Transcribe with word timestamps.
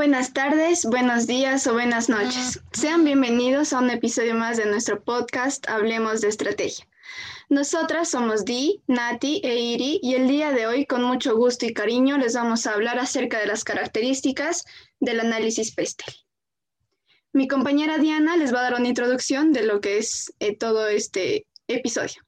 Buenas 0.00 0.32
tardes, 0.32 0.86
buenos 0.86 1.26
días 1.26 1.66
o 1.66 1.74
buenas 1.74 2.08
noches. 2.08 2.58
Sean 2.72 3.04
bienvenidos 3.04 3.74
a 3.74 3.80
un 3.80 3.90
episodio 3.90 4.34
más 4.34 4.56
de 4.56 4.64
nuestro 4.64 5.04
podcast 5.04 5.68
Hablemos 5.68 6.22
de 6.22 6.28
Estrategia. 6.28 6.88
Nosotras 7.50 8.08
somos 8.08 8.46
Di, 8.46 8.80
Nati 8.86 9.42
e 9.44 9.56
Iri 9.56 10.00
y 10.02 10.14
el 10.14 10.26
día 10.26 10.52
de 10.52 10.66
hoy 10.66 10.86
con 10.86 11.02
mucho 11.02 11.36
gusto 11.36 11.66
y 11.66 11.74
cariño 11.74 12.16
les 12.16 12.34
vamos 12.34 12.66
a 12.66 12.72
hablar 12.72 12.98
acerca 12.98 13.38
de 13.40 13.46
las 13.46 13.62
características 13.62 14.64
del 15.00 15.20
análisis 15.20 15.74
PESTEL. 15.74 16.14
Mi 17.34 17.46
compañera 17.46 17.98
Diana 17.98 18.38
les 18.38 18.54
va 18.54 18.60
a 18.60 18.70
dar 18.70 18.80
una 18.80 18.88
introducción 18.88 19.52
de 19.52 19.64
lo 19.64 19.82
que 19.82 19.98
es 19.98 20.32
eh, 20.40 20.56
todo 20.56 20.88
este 20.88 21.46
episodio. 21.68 22.22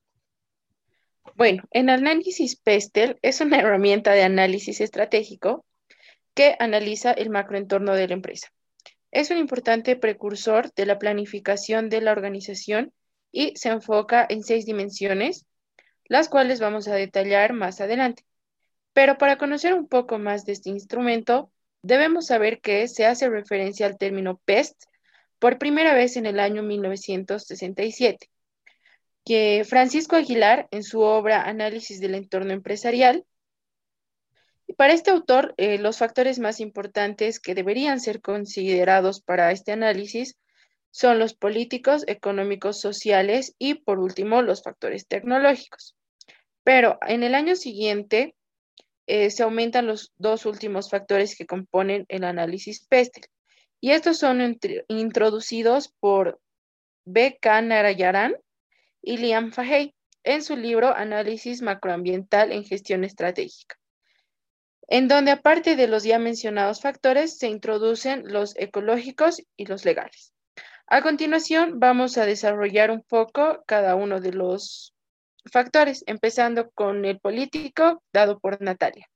Bueno, 1.37 1.63
el 1.71 1.89
análisis 1.89 2.55
PESTEL 2.55 3.19
es 3.23 3.41
una 3.41 3.61
herramienta 3.61 4.13
de 4.13 4.25
análisis 4.25 4.83
estratégico 4.83 5.65
que 6.35 6.57
analiza 6.59 7.13
el 7.13 7.31
macroentorno 7.31 7.95
de 7.95 8.09
la 8.09 8.15
empresa. 8.15 8.49
Es 9.11 9.31
un 9.31 9.37
importante 9.37 9.97
precursor 9.97 10.73
de 10.75 10.87
la 10.87 10.99
planificación 10.99 11.89
de 11.89 12.01
la 12.01 12.13
organización 12.13 12.93
y 13.31 13.55
se 13.57 13.69
enfoca 13.69 14.27
en 14.29 14.43
seis 14.43 14.65
dimensiones, 14.65 15.47
las 16.07 16.29
cuales 16.29 16.61
vamos 16.61 16.89
a 16.89 16.95
detallar 16.95 17.53
más 17.53 17.81
adelante. 17.81 18.25
Pero 18.93 19.19
para 19.19 19.39
conocer 19.39 19.75
un 19.75 19.89
poco 19.89 20.19
más 20.19 20.45
de 20.45 20.53
este 20.53 20.71
instrumento, 20.71 21.51
debemos 21.83 22.27
saber 22.27 22.61
que 22.61 22.89
se 22.89 23.07
hace 23.07 23.29
referencia 23.29 23.87
al 23.87 23.99
término 23.99 24.41
PEST 24.45 24.85
por 25.39 25.59
primera 25.59 25.95
vez 25.95 26.17
en 26.17 26.27
el 26.27 26.39
año 26.39 26.63
1967, 26.63 28.31
que 29.25 29.65
Francisco 29.69 30.17
Aguilar, 30.17 30.69
en 30.71 30.85
su 30.85 31.01
obra 31.01 31.43
Análisis 31.43 32.01
del 32.01 32.15
entorno 32.15 32.53
empresarial, 32.53 33.25
para 34.77 34.95
este 34.95 35.11
autor, 35.11 35.55
eh, 35.57 35.79
los 35.79 35.99
factores 35.99 36.39
más 36.39 36.61
importantes 36.61 37.41
que 37.41 37.55
deberían 37.55 38.01
ser 38.01 38.21
considerados 38.21 39.21
para 39.21 39.51
este 39.53 39.73
análisis 39.73 40.37
son 40.91 41.19
los 41.19 41.35
políticos, 41.35 42.05
económicos, 42.07 42.81
sociales 42.81 43.55
y, 43.59 43.75
por 43.75 43.99
último, 43.99 44.43
los 44.43 44.63
factores 44.63 45.07
tecnológicos. 45.07 45.97
Pero 46.65 46.99
en 47.07 47.23
el 47.23 47.35
año 47.35 47.57
siguiente 47.57 48.35
eh, 49.07 49.31
se 49.31 49.43
aumentan 49.43 49.87
los 49.87 50.13
dos 50.17 50.47
últimos 50.47 50.91
factores 50.91 51.37
que 51.37 51.47
componen 51.47 52.05
el 52.09 52.25
análisis 52.25 52.87
PESTEL. 52.87 53.25
Y 53.81 53.91
estos 53.91 54.19
son 54.19 54.59
introducidos 54.89 55.93
por 55.99 56.41
B. 57.05 57.37
K. 57.41 57.63
Narayaran 57.63 58.37
y 59.03 59.17
Liam 59.17 59.51
Fahey 59.51 59.95
en 60.23 60.43
su 60.43 60.57
libro 60.57 60.95
Análisis 60.95 61.63
macroambiental 61.63 62.53
en 62.53 62.65
gestión 62.65 63.03
estratégica 63.03 63.82
en 64.89 65.09
donde 65.09 65.31
aparte 65.31 65.77
de 65.77 65.89
los 65.89 66.05
ya 66.05 66.19
mencionados 66.19 66.81
factores 66.81 67.39
se 67.39 67.49
introducen 67.49 68.25
los 68.27 68.57
ecológicos 68.57 69.43
y 69.57 69.67
los 69.67 69.85
legales. 69.85 70.33
A 70.87 71.03
continuación 71.03 71.81
vamos 71.81 72.19
a 72.19 72.27
desarrollar 72.27 72.91
un 72.91 73.03
poco 73.03 73.63
cada 73.67 73.95
uno 73.95 74.21
de 74.21 74.33
los 74.33 74.95
factores, 75.51 76.05
empezando 76.07 76.71
con 76.71 77.05
el 77.05 77.19
político 77.19 78.03
dado 78.13 78.39
por 78.39 78.61
Natalia. 78.61 79.09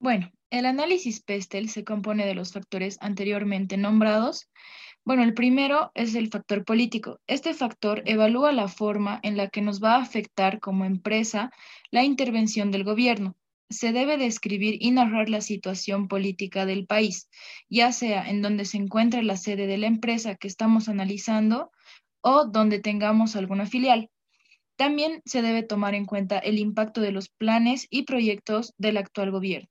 Bueno, 0.00 0.30
el 0.50 0.66
análisis 0.66 1.22
PESTEL 1.22 1.68
se 1.68 1.84
compone 1.84 2.26
de 2.26 2.34
los 2.34 2.52
factores 2.52 2.98
anteriormente 3.00 3.76
nombrados. 3.76 4.48
Bueno, 5.04 5.22
el 5.22 5.34
primero 5.34 5.90
es 5.94 6.14
el 6.14 6.28
factor 6.28 6.64
político. 6.64 7.20
Este 7.26 7.54
factor 7.54 8.02
evalúa 8.06 8.52
la 8.52 8.68
forma 8.68 9.20
en 9.22 9.36
la 9.36 9.48
que 9.48 9.62
nos 9.62 9.82
va 9.82 9.94
a 9.94 10.02
afectar 10.02 10.60
como 10.60 10.84
empresa 10.84 11.50
la 11.90 12.02
intervención 12.02 12.70
del 12.70 12.84
gobierno 12.84 13.36
se 13.70 13.92
debe 13.92 14.16
describir 14.16 14.76
y 14.80 14.90
narrar 14.90 15.28
la 15.28 15.40
situación 15.40 16.08
política 16.08 16.66
del 16.66 16.86
país, 16.86 17.28
ya 17.68 17.92
sea 17.92 18.28
en 18.28 18.42
donde 18.42 18.64
se 18.64 18.78
encuentre 18.78 19.22
la 19.22 19.36
sede 19.36 19.66
de 19.66 19.78
la 19.78 19.86
empresa 19.86 20.36
que 20.36 20.48
estamos 20.48 20.88
analizando 20.88 21.70
o 22.20 22.46
donde 22.46 22.80
tengamos 22.80 23.36
alguna 23.36 23.66
filial. 23.66 24.10
También 24.76 25.22
se 25.24 25.42
debe 25.42 25.62
tomar 25.62 25.94
en 25.94 26.06
cuenta 26.06 26.38
el 26.38 26.58
impacto 26.58 27.00
de 27.00 27.12
los 27.12 27.28
planes 27.28 27.86
y 27.90 28.04
proyectos 28.04 28.74
del 28.78 28.96
actual 28.96 29.30
gobierno. 29.30 29.68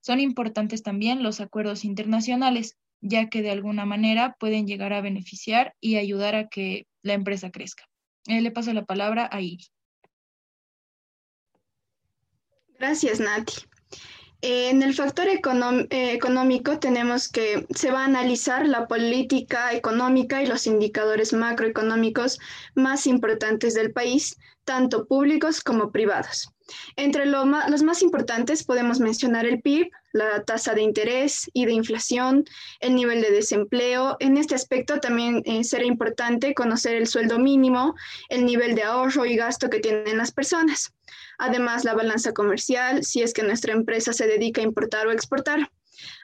Son 0.00 0.20
importantes 0.20 0.82
también 0.82 1.22
los 1.22 1.40
acuerdos 1.40 1.84
internacionales, 1.84 2.76
ya 3.00 3.28
que 3.28 3.42
de 3.42 3.50
alguna 3.50 3.84
manera 3.84 4.36
pueden 4.40 4.66
llegar 4.66 4.92
a 4.92 5.00
beneficiar 5.00 5.74
y 5.80 5.96
ayudar 5.96 6.34
a 6.34 6.48
que 6.48 6.86
la 7.02 7.12
empresa 7.12 7.50
crezca. 7.50 7.84
Eh, 8.26 8.40
le 8.40 8.50
paso 8.50 8.72
la 8.72 8.84
palabra 8.84 9.28
a 9.30 9.40
Iri. 9.40 9.66
Gracias, 12.78 13.18
Nati. 13.18 13.54
En 14.40 14.84
el 14.84 14.94
factor 14.94 15.26
eh, 15.26 16.12
económico 16.12 16.78
tenemos 16.78 17.28
que 17.28 17.66
se 17.74 17.90
va 17.90 18.02
a 18.02 18.04
analizar 18.04 18.68
la 18.68 18.86
política 18.86 19.72
económica 19.72 20.40
y 20.40 20.46
los 20.46 20.68
indicadores 20.68 21.32
macroeconómicos 21.32 22.38
más 22.76 23.08
importantes 23.08 23.74
del 23.74 23.92
país, 23.92 24.36
tanto 24.64 25.06
públicos 25.06 25.60
como 25.60 25.90
privados. 25.90 26.52
Entre 26.96 27.26
los 27.26 27.82
más 27.82 28.02
importantes 28.02 28.64
podemos 28.64 29.00
mencionar 29.00 29.46
el 29.46 29.60
PIB, 29.60 29.90
la 30.12 30.42
tasa 30.44 30.74
de 30.74 30.82
interés 30.82 31.50
y 31.52 31.66
de 31.66 31.72
inflación, 31.72 32.44
el 32.80 32.94
nivel 32.94 33.20
de 33.22 33.30
desempleo. 33.30 34.16
En 34.20 34.36
este 34.36 34.54
aspecto 34.54 35.00
también 35.00 35.42
eh, 35.44 35.64
será 35.64 35.84
importante 35.84 36.54
conocer 36.54 36.94
el 36.94 37.06
sueldo 37.06 37.38
mínimo, 37.38 37.94
el 38.28 38.44
nivel 38.44 38.74
de 38.74 38.84
ahorro 38.84 39.26
y 39.26 39.36
gasto 39.36 39.70
que 39.70 39.80
tienen 39.80 40.18
las 40.18 40.32
personas. 40.32 40.92
Además, 41.38 41.84
la 41.84 41.94
balanza 41.94 42.32
comercial, 42.32 43.04
si 43.04 43.22
es 43.22 43.32
que 43.32 43.42
nuestra 43.42 43.72
empresa 43.72 44.12
se 44.12 44.26
dedica 44.26 44.60
a 44.60 44.64
importar 44.64 45.06
o 45.06 45.12
exportar. 45.12 45.70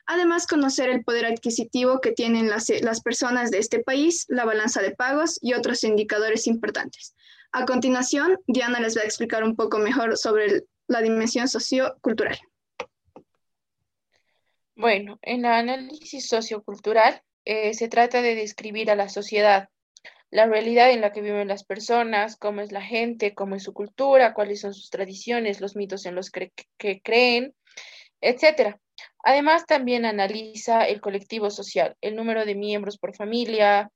Además, 0.06 0.46
conocer 0.46 0.88
el 0.88 1.04
poder 1.04 1.26
adquisitivo 1.26 2.00
que 2.00 2.12
tienen 2.12 2.48
las, 2.48 2.68
las 2.82 3.00
personas 3.00 3.50
de 3.50 3.58
este 3.58 3.80
país, 3.80 4.26
la 4.28 4.44
balanza 4.44 4.82
de 4.82 4.92
pagos 4.92 5.38
y 5.40 5.54
otros 5.54 5.84
indicadores 5.84 6.46
importantes. 6.46 7.13
A 7.56 7.64
continuación, 7.66 8.40
Diana 8.48 8.80
les 8.80 8.96
va 8.96 9.02
a 9.02 9.04
explicar 9.04 9.44
un 9.44 9.54
poco 9.54 9.78
mejor 9.78 10.16
sobre 10.16 10.64
la 10.88 11.00
dimensión 11.00 11.46
sociocultural. 11.46 12.36
Bueno, 14.74 15.20
en 15.22 15.44
el 15.44 15.52
análisis 15.52 16.26
sociocultural 16.26 17.22
eh, 17.44 17.72
se 17.74 17.86
trata 17.86 18.22
de 18.22 18.34
describir 18.34 18.90
a 18.90 18.96
la 18.96 19.08
sociedad, 19.08 19.68
la 20.32 20.46
realidad 20.46 20.90
en 20.90 21.00
la 21.00 21.12
que 21.12 21.20
viven 21.20 21.46
las 21.46 21.62
personas, 21.62 22.36
cómo 22.36 22.60
es 22.60 22.72
la 22.72 22.82
gente, 22.82 23.34
cómo 23.34 23.54
es 23.54 23.62
su 23.62 23.72
cultura, 23.72 24.34
cuáles 24.34 24.62
son 24.62 24.74
sus 24.74 24.90
tradiciones, 24.90 25.60
los 25.60 25.76
mitos 25.76 26.06
en 26.06 26.16
los 26.16 26.32
que, 26.32 26.50
que 26.76 27.02
creen, 27.02 27.54
etc. 28.20 28.80
Además, 29.22 29.64
también 29.66 30.06
analiza 30.06 30.88
el 30.88 31.00
colectivo 31.00 31.50
social, 31.50 31.96
el 32.00 32.16
número 32.16 32.44
de 32.44 32.56
miembros 32.56 32.98
por 32.98 33.14
familia, 33.14 33.92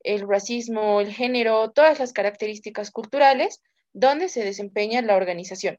el 0.00 0.28
racismo, 0.28 1.00
el 1.00 1.12
género, 1.12 1.70
todas 1.70 1.98
las 1.98 2.12
características 2.12 2.90
culturales 2.90 3.62
donde 3.92 4.28
se 4.28 4.44
desempeña 4.44 5.02
la 5.02 5.16
organización. 5.16 5.78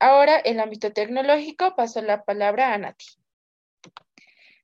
Ahora, 0.00 0.36
el 0.38 0.60
ámbito 0.60 0.92
tecnológico, 0.92 1.74
paso 1.76 2.02
la 2.02 2.24
palabra 2.24 2.72
a 2.72 2.78
Nati. 2.78 3.06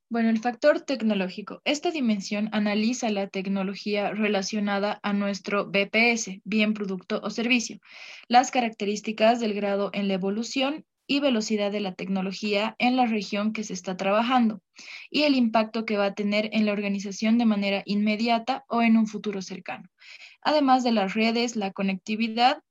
Bueno, 0.09 0.31
el 0.31 0.39
factor 0.39 0.81
tecnológico. 0.81 1.61
Esta 1.65 1.91
dimensión 1.91 2.49
analiza 2.53 3.11
la 3.11 3.27
tecnología 3.27 4.13
relacionada 4.13 5.01
a 5.03 5.13
nuestro 5.13 5.67
BPS, 5.67 6.41
bien, 6.45 6.73
producto 6.73 7.21
o 7.23 7.31
servicio, 7.31 7.81
las 8.29 8.53
características 8.53 9.41
del 9.41 9.55
grado 9.55 9.91
en 9.93 10.07
la 10.07 10.15
evolución 10.15 10.85
y 11.07 11.21
velocidad 11.21 11.71
de 11.71 11.81
la 11.81 11.95
tecnología 11.95 12.77
en 12.79 12.97
la 12.97 13.07
región 13.07 13.53
que 13.53 13.65
se 13.65 13.73
está 13.73 13.97
trabajando 13.97 14.61
y 15.11 15.23
el 15.23 15.35
impacto 15.35 15.85
que 15.85 15.97
va 15.97 16.07
a 16.07 16.15
tener 16.15 16.49
en 16.53 16.67
la 16.67 16.73
organización 16.73 17.39
de 17.39 17.47
manera 17.47 17.83
inmediata 17.85 18.65
o 18.69 18.83
en 18.83 18.97
un 18.97 19.07
futuro 19.07 19.43
cercano, 19.43 19.89
además 20.43 20.85
de 20.85 20.93
las 20.93 21.15
redes, 21.15 21.57
la 21.57 21.73
conectividad 21.73 22.63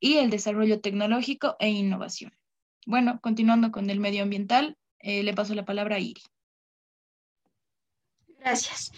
y 0.00 0.14
el 0.14 0.30
desarrollo 0.30 0.80
tecnológico 0.80 1.56
e 1.58 1.68
innovación. 1.68 2.32
Bueno, 2.86 3.20
continuando 3.20 3.70
con 3.70 3.90
el 3.90 4.00
medioambiental, 4.00 4.76
eh, 5.00 5.22
le 5.22 5.34
paso 5.34 5.54
la 5.54 5.64
palabra 5.64 5.96
a 5.96 6.00
Iri. 6.00 6.22
Gracias. 8.40 8.90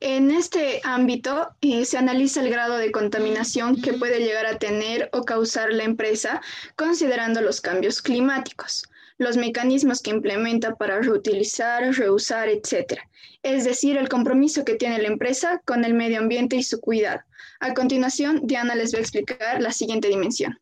En 0.00 0.30
este 0.30 0.82
ámbito 0.84 1.56
eh, 1.62 1.86
se 1.86 1.96
analiza 1.96 2.42
el 2.42 2.50
grado 2.50 2.76
de 2.76 2.92
contaminación 2.92 3.80
que 3.80 3.94
puede 3.94 4.20
llegar 4.20 4.44
a 4.44 4.58
tener 4.58 5.08
o 5.12 5.22
causar 5.22 5.72
la 5.72 5.84
empresa 5.84 6.42
considerando 6.76 7.40
los 7.40 7.62
cambios 7.62 8.02
climáticos, 8.02 8.84
los 9.16 9.38
mecanismos 9.38 10.02
que 10.02 10.10
implementa 10.10 10.74
para 10.74 11.00
reutilizar, 11.00 11.94
reusar, 11.94 12.50
etc. 12.50 13.00
Es 13.42 13.64
decir, 13.64 13.96
el 13.96 14.10
compromiso 14.10 14.66
que 14.66 14.74
tiene 14.74 15.00
la 15.00 15.08
empresa 15.08 15.62
con 15.64 15.86
el 15.86 15.94
medio 15.94 16.18
ambiente 16.18 16.56
y 16.56 16.62
su 16.62 16.78
cuidado. 16.78 17.22
A 17.58 17.72
continuación, 17.72 18.42
Diana 18.44 18.74
les 18.74 18.92
va 18.92 18.98
a 18.98 19.02
explicar 19.02 19.62
la 19.62 19.72
siguiente 19.72 20.08
dimensión. 20.08 20.60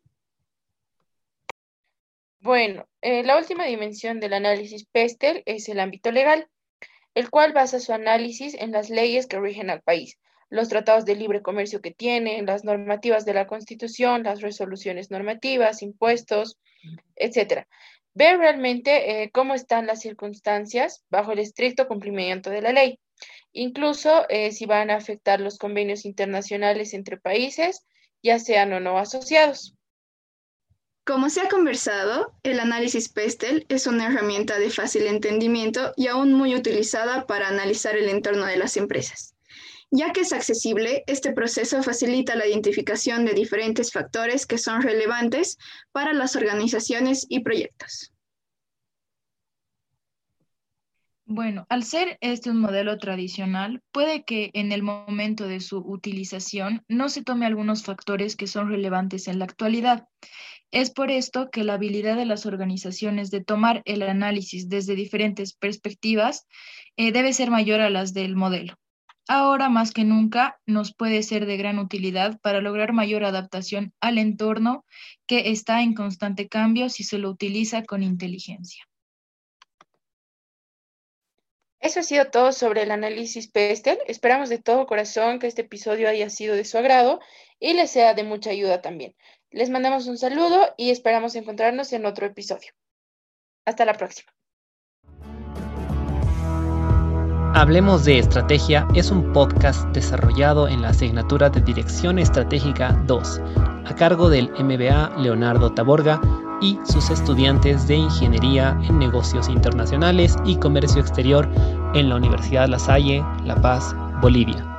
Bueno, 2.39 2.89
eh, 3.03 3.25
la 3.25 3.37
última 3.37 3.65
dimensión 3.65 4.21
del 4.21 4.33
análisis 4.33 4.85
PESTEL 4.85 5.43
es 5.45 5.69
el 5.69 5.81
ámbito 5.81 6.13
legal 6.13 6.49
el 7.19 7.31
cual 7.31 7.53
basa 7.53 7.81
su 7.81 7.93
análisis 7.93 8.55
en 8.55 8.71
las 8.71 8.91
leyes 8.91 9.27
que 9.27 9.41
rigen 9.41 9.71
al 9.71 9.83
país, 9.83 10.21
los 10.51 10.69
tratados 10.69 11.05
de 11.05 11.17
libre 11.17 11.43
comercio 11.43 11.81
que 11.81 11.91
tiene, 11.91 12.41
las 12.43 12.63
normativas 12.63 13.25
de 13.25 13.35
la 13.35 13.49
Constitución, 13.49 14.23
las 14.23 14.41
resoluciones 14.41 15.11
normativas, 15.11 15.83
impuestos, 15.83 16.61
etcétera. 17.17 17.67
Ver 18.15 18.39
realmente 18.39 19.23
eh, 19.25 19.31
cómo 19.33 19.55
están 19.55 19.89
las 19.89 20.01
circunstancias 20.01 21.03
bajo 21.11 21.33
el 21.33 21.41
estricto 21.41 21.89
cumplimiento 21.89 22.51
de 22.51 22.63
la 22.63 22.71
ley, 22.71 23.01
incluso 23.51 24.25
eh, 24.29 24.53
si 24.53 24.67
van 24.67 24.91
a 24.91 24.95
afectar 24.95 25.41
los 25.41 25.59
convenios 25.59 26.05
internacionales 26.05 26.95
entre 26.95 27.17
países, 27.17 27.85
ya 28.23 28.39
sean 28.39 28.73
o 28.75 28.79
no 28.79 28.97
asociados. 28.97 29.75
Como 31.09 31.31
se 31.31 31.41
ha 31.41 31.49
conversado, 31.49 32.35
el 32.43 32.61
análisis 32.61 33.09
PESTEL 33.09 33.65
es 33.71 33.87
una 33.87 34.09
herramienta 34.09 34.59
de 34.59 34.69
fácil 34.69 35.07
entendimiento 35.07 35.95
y 35.97 36.09
aún 36.09 36.35
muy 36.35 36.55
utilizada 36.55 37.27
para 37.27 37.49
analizar 37.49 37.97
el 37.97 38.11
entorno 38.11 38.45
de 38.45 38.59
las 38.59 38.77
empresas. 38.77 39.35
Ya 39.91 40.13
que 40.13 40.21
es 40.21 40.35
accesible, 40.35 41.05
este 41.07 41.33
proceso 41.33 41.83
facilita 41.83 42.37
la 42.37 42.47
identificación 42.47 43.25
de 43.25 43.33
diferentes 43.33 43.91
factores 43.91 44.45
que 44.45 44.59
son 44.59 44.83
relevantes 44.83 45.57
para 45.93 46.13
las 46.13 46.37
organizaciones 46.37 47.25
y 47.31 47.41
proyectos. 47.41 48.13
Bueno, 51.25 51.67
al 51.71 51.85
ser 51.85 52.19
este 52.21 52.51
un 52.51 52.59
modelo 52.59 52.97
tradicional, 52.97 53.83
puede 53.93 54.25
que 54.25 54.51
en 54.55 54.73
el 54.73 54.83
momento 54.83 55.47
de 55.47 55.61
su 55.61 55.79
utilización 55.79 56.85
no 56.89 57.09
se 57.09 57.23
tome 57.23 57.45
algunos 57.45 57.83
factores 57.83 58.35
que 58.35 58.47
son 58.47 58.71
relevantes 58.71 59.29
en 59.29 59.39
la 59.39 59.45
actualidad. 59.45 60.07
Es 60.71 60.91
por 60.91 61.11
esto 61.11 61.51
que 61.51 61.65
la 61.65 61.75
habilidad 61.75 62.17
de 62.17 62.27
las 62.27 62.45
organizaciones 62.45 63.31
de 63.31 63.43
tomar 63.43 63.83
el 63.87 64.03
análisis 64.03 64.69
desde 64.69 64.95
diferentes 64.95 65.55
perspectivas 65.55 66.47
eh, 66.97 67.11
debe 67.11 67.33
ser 67.33 67.51
mayor 67.51 67.81
a 67.81 67.89
las 67.89 68.13
del 68.13 68.37
modelo. 68.37 68.75
Ahora 69.29 69.69
más 69.69 69.93
que 69.93 70.05
nunca 70.05 70.59
nos 70.67 70.95
puede 70.95 71.23
ser 71.23 71.47
de 71.47 71.57
gran 71.57 71.79
utilidad 71.79 72.39
para 72.41 72.61
lograr 72.61 72.93
mayor 72.93 73.25
adaptación 73.25 73.93
al 74.01 74.19
entorno 74.19 74.85
que 75.27 75.51
está 75.51 75.83
en 75.83 75.95
constante 75.95 76.49
cambio 76.49 76.89
si 76.89 77.05
se 77.05 77.19
lo 77.19 77.31
utiliza 77.31 77.85
con 77.85 78.03
inteligencia. 78.03 78.85
Eso 81.81 82.01
ha 82.01 82.03
sido 82.03 82.27
todo 82.31 82.53
sobre 82.53 82.83
el 82.83 82.91
análisis 82.91 83.49
PESTEL. 83.49 83.99
Esperamos 84.07 84.49
de 84.49 84.59
todo 84.59 84.87
corazón 84.87 85.39
que 85.39 85.47
este 85.47 85.63
episodio 85.63 86.09
haya 86.09 86.29
sido 86.29 86.57
de 86.57 86.65
su 86.65 86.77
agrado 86.77 87.21
y 87.61 87.75
les 87.75 87.91
sea 87.91 88.15
de 88.15 88.25
mucha 88.25 88.51
ayuda 88.51 88.83
también. 88.83 89.15
Les 89.51 89.71
mandamos 89.71 90.07
un 90.07 90.19
saludo 90.19 90.75
y 90.77 90.91
esperamos 90.91 91.37
encontrarnos 91.37 91.93
en 91.93 92.05
otro 92.05 92.27
episodio. 92.27 92.73
Hasta 93.65 93.85
la 93.85 93.95
próxima. 93.95 94.33
Hablemos 97.55 98.05
de 98.05 98.19
Estrategia 98.19 98.87
es 98.95 99.11
un 99.11 99.33
podcast 99.33 99.85
desarrollado 99.89 100.69
en 100.69 100.83
la 100.83 100.91
asignatura 100.91 101.49
de 101.51 101.61
Dirección 101.61 102.19
Estratégica 102.19 102.93
2, 103.07 103.41
a 103.85 103.95
cargo 103.97 104.29
del 104.29 104.51
MBA 104.51 105.17
Leonardo 105.19 105.73
Taborga 105.73 106.21
y 106.61 106.79
sus 106.85 107.11
estudiantes 107.11 107.87
de 107.87 107.97
Ingeniería 107.97 108.79
en 108.83 108.99
Negocios 108.99 109.49
Internacionales 109.49 110.37
y 110.45 110.57
Comercio 110.57 111.01
Exterior 111.01 111.49
en 111.95 112.09
la 112.09 112.17
Universidad 112.17 112.69
La 112.69 112.79
Salle, 112.79 113.25
La 113.45 113.57
Paz, 113.57 113.95
Bolivia. 114.21 114.78